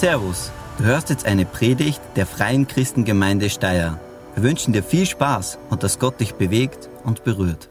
[0.00, 4.00] Servus, du hörst jetzt eine Predigt der Freien Christengemeinde Steyr.
[4.34, 7.68] Wir wünschen dir viel Spaß und dass Gott dich bewegt und berührt.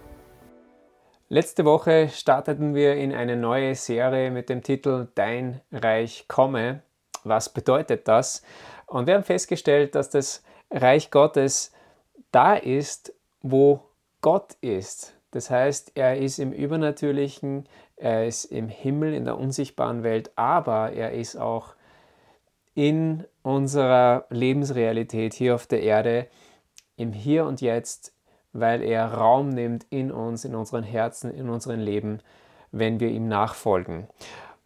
[1.28, 6.84] Letzte Woche starteten wir in eine neue Serie mit dem Titel Dein Reich komme.
[7.24, 8.44] Was bedeutet das?
[8.86, 11.72] Und wir haben festgestellt, dass das Reich Gottes
[12.32, 13.12] da ist,
[13.42, 13.90] wo
[14.22, 15.16] Gott ist.
[15.32, 20.92] Das heißt, er ist im Übernatürlichen, er ist im Himmel, in der unsichtbaren Welt, aber
[20.92, 21.74] er ist auch
[22.80, 26.28] in unserer Lebensrealität hier auf der Erde,
[26.96, 28.14] im Hier und Jetzt,
[28.54, 32.22] weil er Raum nimmt in uns, in unseren Herzen, in unserem Leben,
[32.72, 34.08] wenn wir ihm nachfolgen.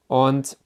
[0.08, 0.60] Und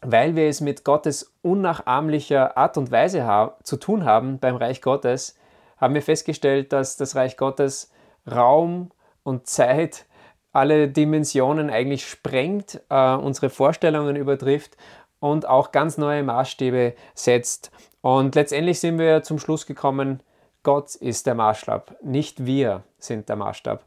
[0.00, 5.36] weil wir es mit Gottes unnachahmlicher Art und Weise zu tun haben beim Reich Gottes,
[5.76, 7.90] haben wir festgestellt, dass das Reich Gottes
[8.30, 8.92] Raum
[9.24, 10.06] und Zeit
[10.52, 14.76] alle Dimensionen eigentlich sprengt, äh, unsere Vorstellungen übertrifft
[15.20, 17.70] und auch ganz neue Maßstäbe setzt.
[18.00, 20.22] Und letztendlich sind wir zum Schluss gekommen,
[20.62, 23.84] Gott ist der Maßstab, nicht wir sind der Maßstab.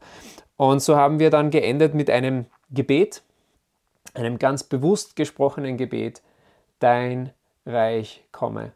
[0.56, 3.22] Und so haben wir dann geendet mit einem Gebet,
[4.14, 6.22] einem ganz bewusst gesprochenen Gebet,
[6.78, 7.30] dein
[7.66, 8.72] Reich komme,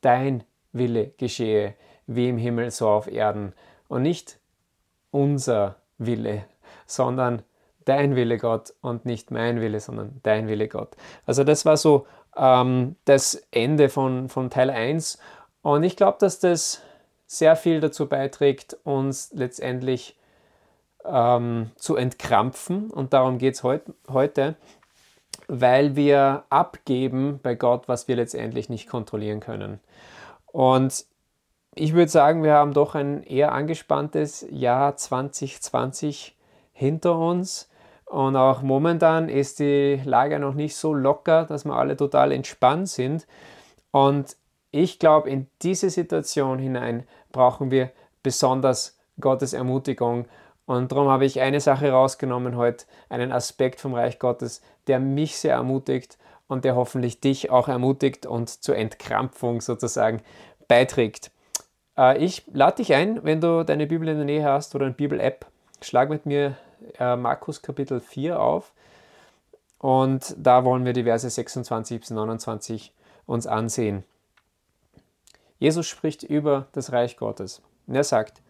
[0.00, 1.74] dein Wille geschehe,
[2.06, 3.52] wie im Himmel so auf Erden.
[3.88, 4.38] Und nicht
[5.10, 6.44] unser Wille,
[6.86, 7.42] sondern
[7.86, 10.96] dein Wille Gott und nicht mein Wille, sondern dein Wille Gott.
[11.24, 12.06] Also das war so
[12.36, 15.18] ähm, das Ende von, von Teil 1
[15.62, 16.82] und ich glaube, dass das
[17.26, 20.16] sehr viel dazu beiträgt, uns letztendlich
[21.04, 24.56] ähm, zu entkrampfen und darum geht es heut, heute,
[25.48, 29.80] weil wir abgeben bei Gott, was wir letztendlich nicht kontrollieren können.
[30.46, 31.04] Und
[31.74, 36.34] ich würde sagen, wir haben doch ein eher angespanntes Jahr 2020
[36.72, 37.68] hinter uns.
[38.06, 42.88] Und auch momentan ist die Lage noch nicht so locker, dass wir alle total entspannt
[42.88, 43.26] sind.
[43.90, 44.36] Und
[44.70, 47.90] ich glaube, in diese Situation hinein brauchen wir
[48.22, 50.26] besonders Gottes Ermutigung.
[50.66, 55.38] Und darum habe ich eine Sache rausgenommen heute, einen Aspekt vom Reich Gottes, der mich
[55.38, 56.18] sehr ermutigt
[56.48, 60.22] und der hoffentlich dich auch ermutigt und zur Entkrampfung sozusagen
[60.68, 61.30] beiträgt.
[61.96, 64.94] Äh, ich lade dich ein, wenn du deine Bibel in der Nähe hast oder eine
[64.94, 65.46] Bibel-App,
[65.80, 66.56] schlag mit mir
[66.98, 68.72] äh, Markus Kapitel 4 auf.
[69.78, 72.92] Und da wollen wir die Verse 26 bis 29
[73.26, 74.04] uns ansehen.
[75.58, 77.62] Jesus spricht über das Reich Gottes.
[77.86, 78.42] Und er sagt,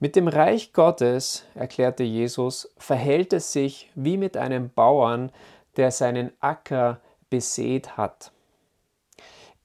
[0.00, 5.32] mit dem Reich Gottes, erklärte Jesus, verhält es sich wie mit einem Bauern,
[5.76, 7.00] der seinen Acker
[7.30, 8.30] besät hat.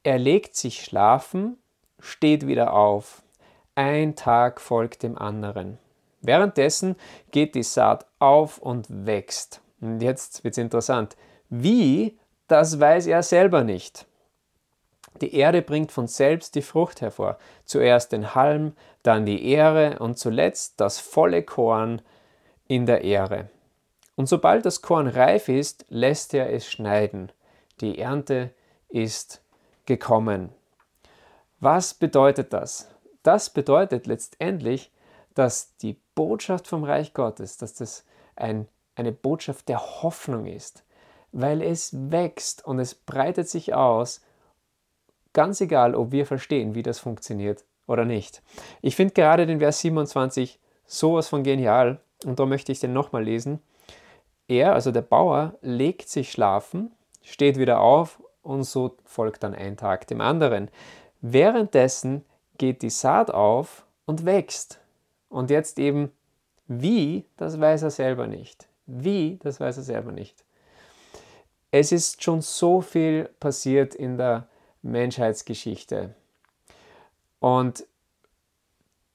[0.03, 1.57] Er legt sich schlafen
[2.03, 3.23] steht wieder auf.
[3.75, 5.79] Ein Tag folgt dem anderen.
[6.23, 6.95] Währenddessen
[7.31, 9.61] geht die Saat auf und wächst.
[9.81, 11.15] Und jetzt wird es interessant.
[11.49, 12.17] Wie,
[12.47, 14.07] das weiß er selber nicht.
[15.21, 17.37] Die Erde bringt von selbst die Frucht hervor.
[17.65, 18.73] Zuerst den Halm,
[19.03, 22.01] dann die Ähre und zuletzt das volle Korn
[22.67, 23.49] in der Ähre.
[24.15, 27.31] Und sobald das Korn reif ist, lässt er es schneiden.
[27.81, 28.51] Die Ernte
[28.89, 29.41] ist
[29.85, 30.49] gekommen.
[31.59, 32.89] Was bedeutet das?
[33.23, 34.91] Das bedeutet letztendlich,
[35.33, 38.05] dass die Botschaft vom Reich Gottes, dass das
[38.35, 40.83] ein, eine Botschaft der Hoffnung ist,
[41.31, 44.21] weil es wächst und es breitet sich aus,
[45.33, 48.41] ganz egal, ob wir verstehen, wie das funktioniert oder nicht.
[48.81, 53.23] Ich finde gerade den Vers 27 sowas von genial und da möchte ich den nochmal
[53.23, 53.59] lesen.
[54.47, 56.91] Er, also der Bauer, legt sich schlafen,
[57.21, 60.69] steht wieder auf und so folgt dann ein Tag dem anderen.
[61.21, 62.25] Währenddessen
[62.57, 64.79] geht die Saat auf und wächst.
[65.33, 66.11] Und jetzt eben
[66.67, 68.67] wie, das weiß er selber nicht.
[68.85, 70.45] Wie, das weiß er selber nicht.
[71.71, 74.47] Es ist schon so viel passiert in der
[74.83, 76.13] Menschheitsgeschichte.
[77.39, 77.87] Und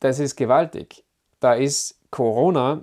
[0.01, 1.05] das ist gewaltig.
[1.39, 2.83] Da ist Corona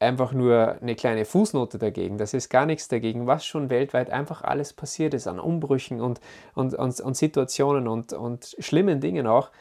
[0.00, 2.18] einfach nur eine kleine Fußnote dagegen.
[2.18, 6.20] Das ist gar nichts dagegen, was schon weltweit einfach alles passiert ist an Umbrüchen und,
[6.56, 9.52] und, und, und Situationen und, und schlimmen Dingen auch.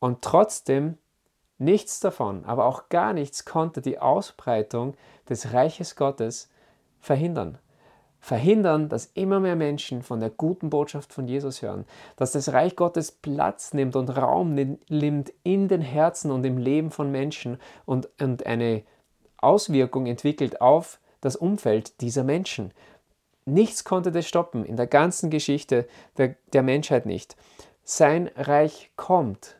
[0.00, 0.98] Und trotzdem
[1.64, 4.94] nichts davon, aber auch gar nichts konnte die Ausbreitung
[5.28, 6.50] des Reiches Gottes
[7.00, 7.58] verhindern.
[8.20, 11.84] Verhindern, dass immer mehr Menschen von der guten Botschaft von Jesus hören,
[12.16, 16.90] dass das Reich Gottes Platz nimmt und Raum nimmt in den Herzen und im Leben
[16.90, 18.82] von Menschen und, und eine
[19.36, 22.72] Auswirkung entwickelt auf das Umfeld dieser Menschen.
[23.44, 27.36] Nichts konnte das stoppen, in der ganzen Geschichte der, der Menschheit nicht.
[27.82, 29.56] Sein Reich kommt.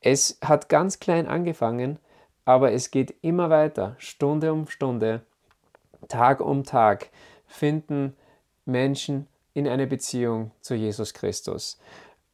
[0.00, 1.98] Es hat ganz klein angefangen,
[2.44, 5.22] aber es geht immer weiter, Stunde um Stunde,
[6.08, 7.10] Tag um Tag
[7.46, 8.16] finden
[8.64, 11.78] Menschen in eine Beziehung zu Jesus Christus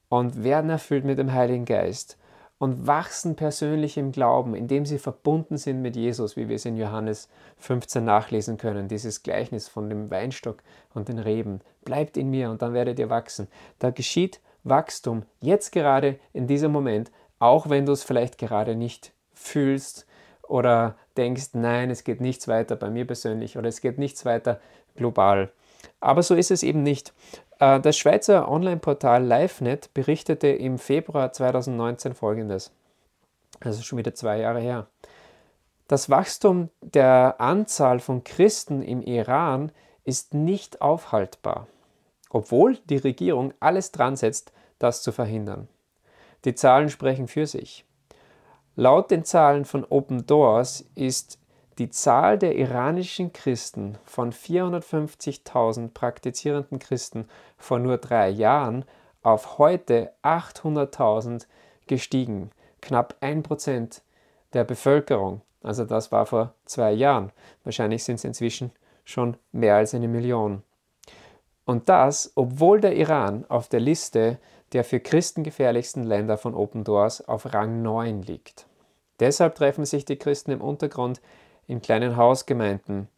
[0.09, 2.19] und werden erfüllt mit dem Heiligen Geist
[2.59, 6.77] und wachsen persönlich im Glauben, indem sie verbunden sind mit Jesus, wie wir es in
[6.77, 7.29] Johannes
[7.59, 10.63] 15 nachlesen können, dieses Gleichnis von dem Weinstock
[10.93, 11.61] und den Reben.
[11.85, 13.49] Bleibt in mir und dann werdet ihr wachsen.
[13.79, 19.13] Da geschieht Wachstum jetzt gerade in diesem Moment, auch wenn du es vielleicht gerade nicht
[19.33, 20.07] fühlst
[20.43, 24.61] oder denkst, nein, es geht nichts weiter bei mir persönlich oder es geht nichts weiter
[24.97, 25.51] global.
[26.01, 27.13] Aber so ist es eben nicht.
[27.59, 32.73] Äh, das Schweizer Online-Portal LiveNet berichtete im Februar 2019 folgendes.
[33.65, 34.87] Ist schon wieder zwei Jahre her.
[35.89, 39.71] Das Wachstum der Anzahl von Christen im Iran
[40.05, 41.67] ist nicht aufhaltbar,
[42.31, 45.69] obwohl die Regierung alles dran setzt, das zu verhindern.
[46.45, 47.85] Die Zahlen sprechen für sich.
[48.77, 51.39] Laut den Zahlen von Open Doors ist
[51.79, 58.85] die Zahl der iranischen Christen von 450.000 praktizierenden Christen vor nur drei Jahren
[59.23, 61.47] auf heute 800.000
[61.87, 62.51] gestiegen,
[62.81, 64.03] knapp ein Prozent
[64.53, 65.41] der Bevölkerung.
[65.63, 67.33] Also das war vor zwei Jahren.
[67.65, 68.71] Wahrscheinlich sind es inzwischen
[69.05, 70.63] schon mehr als eine Million.
[71.65, 74.39] Und das, obwohl der Iran auf der Liste
[74.75, 78.67] der für Christen gefährlichsten Länder von Open Doors auf Rang 9 liegt.
[79.21, 81.21] Deshalb treffen sich die Christen im Untergrund
[81.69, 83.09] in kleinen Hausgemeinden,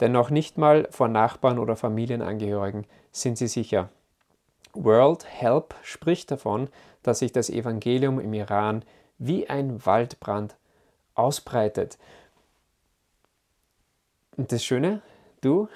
[0.00, 3.88] denn noch nicht mal vor Nachbarn oder Familienangehörigen sind sie sicher.
[4.74, 6.68] World Help spricht davon,
[7.02, 8.84] dass sich das Evangelium im Iran
[9.18, 10.56] wie ein Waldbrand
[11.14, 11.98] ausbreitet.
[14.36, 15.00] Und das Schöne,
[15.40, 15.68] du,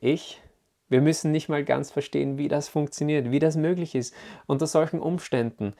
[0.00, 0.40] ich,
[0.88, 4.14] wir müssen nicht mal ganz verstehen, wie das funktioniert, wie das möglich ist
[4.46, 5.74] unter solchen Umständen.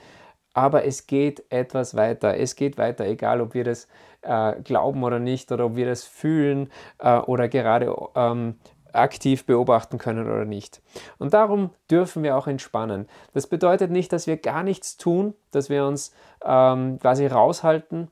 [0.55, 2.37] Aber es geht etwas weiter.
[2.37, 3.87] Es geht weiter, egal ob wir das
[4.23, 8.57] äh, glauben oder nicht, oder ob wir das fühlen äh, oder gerade ähm,
[8.93, 10.83] aktiv beobachten können oder nicht.
[11.19, 13.07] Und darum dürfen wir auch entspannen.
[13.35, 16.13] Das bedeutet nicht, dass wir gar nichts tun, dass wir uns
[16.45, 18.09] ähm, quasi raushalten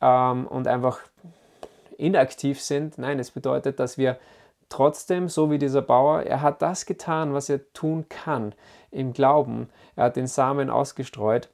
[0.00, 1.00] ähm, und einfach
[1.98, 2.98] inaktiv sind.
[2.98, 4.18] Nein, es bedeutet, dass wir
[4.68, 8.54] trotzdem, so wie dieser Bauer, er hat das getan, was er tun kann
[8.90, 9.68] im Glauben.
[9.94, 11.48] Er hat den Samen ausgestreut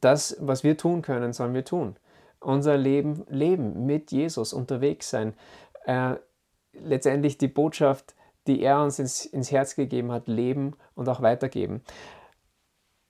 [0.00, 1.96] das, was wir tun können, sollen wir tun.
[2.40, 5.34] Unser Leben leben, mit Jesus unterwegs sein.
[5.86, 6.14] Äh,
[6.72, 8.14] letztendlich die Botschaft,
[8.46, 11.82] die er uns ins, ins Herz gegeben hat, leben und auch weitergeben.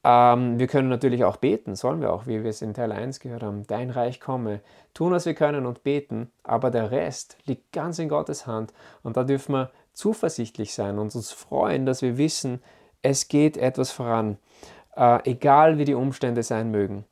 [0.04, 3.20] Ähm, wir können natürlich auch beten, sollen wir auch, wie wir es in Teil 1
[3.20, 3.66] gehört haben.
[3.66, 4.60] Dein Reich komme.
[4.94, 8.72] Tun, was wir können und beten, aber der Rest liegt ganz in Gottes Hand.
[9.02, 12.62] Und da dürfen wir zuversichtlich sein und uns freuen, dass wir wissen,
[13.02, 14.38] es geht etwas voran
[14.98, 17.04] äh, egal wie die Umstände sein mögen.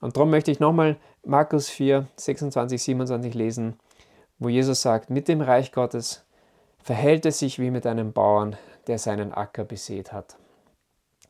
[0.00, 3.78] Und darum möchte ich nochmal Markus 4, 26, 27 lesen,
[4.38, 6.24] wo Jesus sagt, mit dem Reich Gottes
[6.82, 8.56] verhält es sich wie mit einem Bauern,
[8.86, 10.36] der seinen Acker besät hat.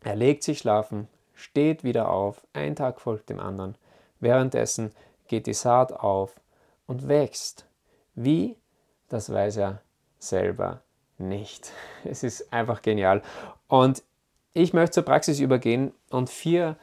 [0.07, 3.75] Er legt sich schlafen, steht wieder auf, ein Tag folgt dem anderen.
[4.21, 4.93] Währenddessen
[5.27, 6.41] geht die Saat auf
[6.87, 7.67] und wächst.
[8.15, 8.57] Wie?
[9.09, 9.83] Das weiß er
[10.21, 10.81] selber
[11.19, 11.73] nicht.
[12.05, 13.21] Es ist einfach genial.
[13.67, 14.05] Und
[14.53, 16.77] ich möchte zur Praxis übergehen und vier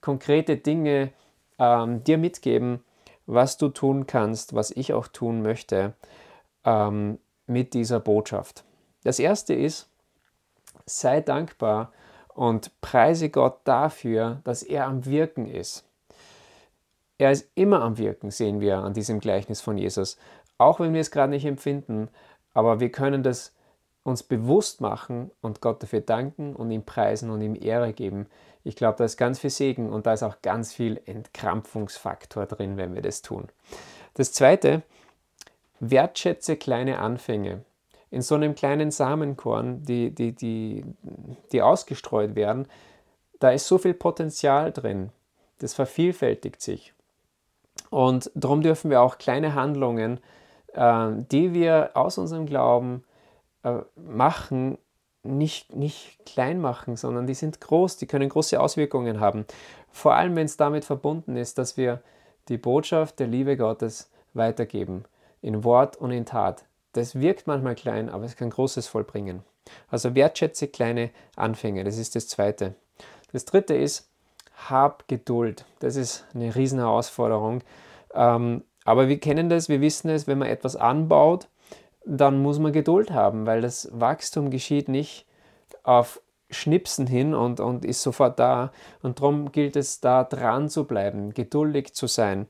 [0.00, 1.10] konkrete Dinge
[1.58, 2.84] ähm, dir mitgeben,
[3.26, 5.94] was du tun kannst, was ich auch tun möchte
[6.64, 8.62] ähm, mit dieser Botschaft.
[9.02, 9.90] Das erste ist,
[10.86, 11.90] sei dankbar
[12.38, 15.84] und preise Gott dafür, dass er am Wirken ist.
[17.18, 20.18] Er ist immer am Wirken, sehen wir an diesem Gleichnis von Jesus.
[20.56, 22.08] Auch wenn wir es gerade nicht empfinden,
[22.54, 23.56] aber wir können das
[24.04, 28.26] uns bewusst machen und Gott dafür danken und ihm preisen und ihm Ehre geben.
[28.62, 32.76] Ich glaube, da ist ganz viel Segen und da ist auch ganz viel Entkrampfungsfaktor drin,
[32.76, 33.48] wenn wir das tun.
[34.14, 34.82] Das zweite,
[35.80, 37.64] wertschätze kleine Anfänge.
[38.10, 40.84] In so einem kleinen Samenkorn, die, die, die,
[41.52, 42.66] die ausgestreut werden,
[43.38, 45.10] da ist so viel Potenzial drin.
[45.58, 46.94] Das vervielfältigt sich.
[47.90, 50.20] Und darum dürfen wir auch kleine Handlungen,
[50.74, 53.04] äh, die wir aus unserem Glauben
[53.62, 54.78] äh, machen,
[55.22, 59.46] nicht, nicht klein machen, sondern die sind groß, die können große Auswirkungen haben.
[59.90, 62.02] Vor allem, wenn es damit verbunden ist, dass wir
[62.48, 65.04] die Botschaft der Liebe Gottes weitergeben,
[65.42, 66.64] in Wort und in Tat.
[66.92, 69.42] Das wirkt manchmal klein, aber es kann Großes vollbringen.
[69.88, 72.74] Also wertschätze kleine Anfänge, das ist das Zweite.
[73.32, 74.10] Das Dritte ist,
[74.68, 75.64] hab Geduld.
[75.80, 77.62] Das ist eine riesen Herausforderung.
[78.14, 81.48] Ähm, aber wir kennen das, wir wissen es, wenn man etwas anbaut,
[82.04, 85.26] dann muss man Geduld haben, weil das Wachstum geschieht nicht
[85.82, 88.72] auf Schnipsen hin und, und ist sofort da.
[89.02, 92.46] Und darum gilt es, da dran zu bleiben, geduldig zu sein.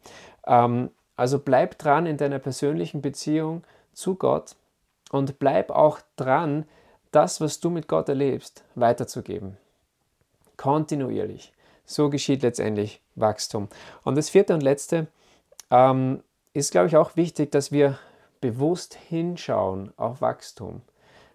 [0.47, 3.65] Ähm, also bleib dran in deiner persönlichen Beziehung
[3.99, 4.55] zu Gott
[5.11, 6.65] und bleib auch dran,
[7.11, 9.57] das, was du mit Gott erlebst, weiterzugeben.
[10.57, 11.53] Kontinuierlich.
[11.85, 13.69] So geschieht letztendlich Wachstum.
[14.05, 15.09] Und das vierte und letzte
[15.71, 17.99] ähm, ist, glaube ich, auch wichtig, dass wir
[18.41, 20.83] bewusst hinschauen auf Wachstum.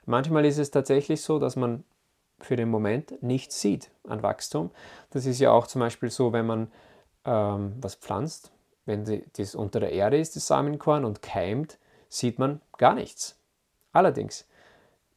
[0.05, 1.83] Manchmal ist es tatsächlich so, dass man
[2.39, 4.69] für den Moment nichts sieht an Wachstum.
[5.09, 6.71] Das ist ja auch zum Beispiel so, wenn man
[7.25, 8.51] ähm, was pflanzt,
[8.85, 11.77] wenn die, das unter der Erde ist, das Samenkorn, und keimt,
[12.13, 13.37] sieht man gar nichts.
[13.91, 14.47] Allerdings,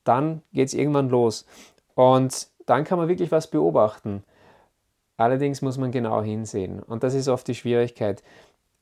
[0.04, 1.46] dann geht es irgendwann los.
[1.94, 4.24] Und dann kann man wirklich was beobachten.
[5.16, 6.82] Allerdings muss man genau hinsehen.
[6.82, 8.22] Und das ist oft die Schwierigkeit.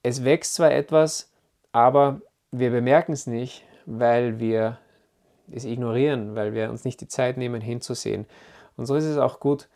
[0.02, 1.30] Es wächst zwar etwas,
[1.73, 4.78] aber wir bemerken es nicht, weil wir
[5.50, 8.26] es ignorieren, weil wir uns nicht die Zeit nehmen, hinzusehen.
[8.76, 9.68] Und so ist es auch gut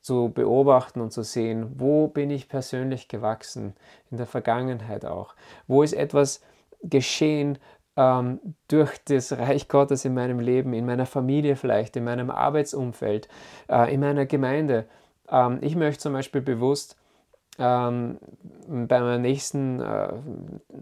[0.00, 3.74] zu beobachten und zu sehen, wo bin ich persönlich gewachsen,
[4.10, 5.34] in der Vergangenheit auch.
[5.66, 6.40] Wo ist etwas
[6.82, 7.58] geschehen
[7.96, 13.28] ähm, durch das Reich Gottes in meinem Leben, in meiner Familie vielleicht, in meinem Arbeitsumfeld,
[13.68, 14.86] äh, in meiner Gemeinde.
[15.30, 16.96] Ähm, ich möchte zum Beispiel bewusst
[17.58, 18.18] ähm,
[18.68, 20.12] bei meinem nächsten äh,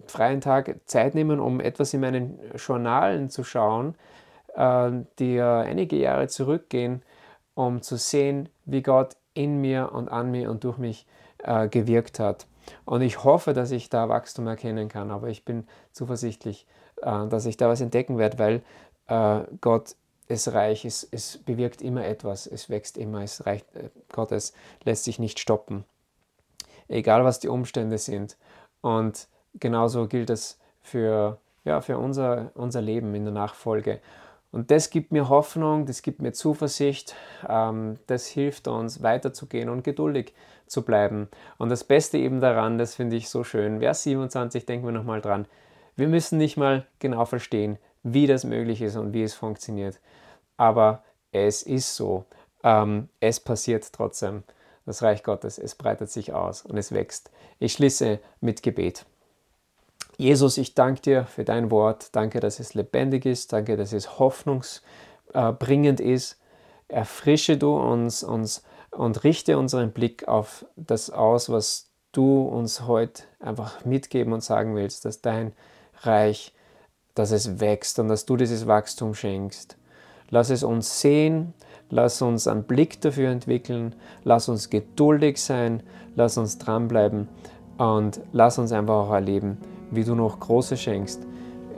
[0.06, 3.94] freien Tag Zeit nehmen, um etwas in meinen Journalen zu schauen,
[4.54, 7.02] äh, die einige Jahre zurückgehen,
[7.54, 11.06] um zu sehen, wie Gott in mir und an mir und durch mich
[11.42, 12.46] äh, gewirkt hat.
[12.84, 16.66] Und ich hoffe, dass ich da Wachstum erkennen kann, aber ich bin zuversichtlich,
[17.02, 18.62] äh, dass ich da was entdecken werde, weil
[19.08, 19.96] äh, Gott
[20.28, 24.52] ist reich, es, es bewirkt immer etwas, es wächst immer, es reicht, äh, Gottes
[24.84, 25.84] lässt sich nicht stoppen
[26.88, 28.36] egal was die Umstände sind.
[28.80, 34.00] Und genauso gilt es für, ja, für unser, unser Leben in der Nachfolge.
[34.52, 37.14] Und das gibt mir Hoffnung, das gibt mir Zuversicht,
[37.48, 40.34] ähm, das hilft uns weiterzugehen und geduldig
[40.66, 41.28] zu bleiben.
[41.58, 45.20] Und das Beste eben daran, das finde ich so schön, Vers 27, denken wir nochmal
[45.20, 45.46] dran,
[45.96, 49.98] wir müssen nicht mal genau verstehen, wie das möglich ist und wie es funktioniert.
[50.56, 52.24] Aber es ist so,
[52.62, 54.42] ähm, es passiert trotzdem
[54.84, 57.30] das Reich Gottes, es breitet sich aus und es wächst.
[57.58, 59.04] Ich schließe mit Gebet.
[60.18, 62.08] Jesus, ich danke dir für dein Wort.
[62.12, 63.52] Danke, dass es lebendig ist.
[63.52, 66.38] Danke, dass es hoffnungsbringend ist.
[66.88, 68.62] Erfrische du uns, uns
[68.96, 74.74] und richte unseren Blick auf das aus, was du uns heute einfach mitgeben und sagen
[74.74, 75.52] willst, dass dein
[76.02, 76.54] Reich,
[77.14, 79.76] dass es wächst und dass du dieses Wachstum schenkst.
[80.30, 81.54] Lass es uns sehen,
[81.90, 85.82] Lass uns einen Blick dafür entwickeln, lass uns geduldig sein,
[86.16, 87.28] lass uns dranbleiben
[87.78, 89.58] und lass uns einfach auch erleben,
[89.92, 91.24] wie du noch Großes schenkst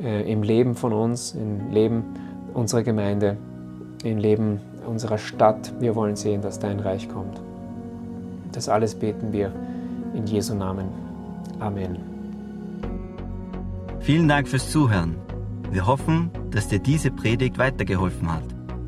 [0.02, 2.04] äh, im Leben von uns, im Leben
[2.54, 3.36] unserer Gemeinde,
[4.02, 5.72] im Leben unserer Stadt.
[5.80, 7.40] Wir wollen sehen, dass dein Reich kommt.
[8.52, 9.52] Das alles beten wir
[10.14, 10.88] in Jesu Namen.
[11.60, 11.98] Amen.
[14.00, 15.16] Vielen Dank fürs Zuhören.
[15.70, 18.44] Wir hoffen, dass dir diese Predigt weitergeholfen hat.